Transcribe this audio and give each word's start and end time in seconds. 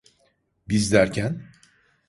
Biz 0.69 0.91
derken? 0.91 1.49